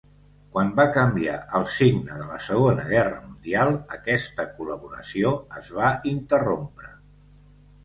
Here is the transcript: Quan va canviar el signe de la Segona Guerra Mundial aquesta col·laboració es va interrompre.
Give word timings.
Quan 0.53 0.69
va 0.77 0.85
canviar 0.93 1.35
el 1.59 1.67
signe 1.73 2.17
de 2.21 2.25
la 2.29 2.39
Segona 2.45 2.87
Guerra 2.95 3.21
Mundial 3.27 3.71
aquesta 3.99 4.49
col·laboració 4.57 5.37
es 5.63 5.71
va 5.79 5.95
interrompre. 6.17 6.93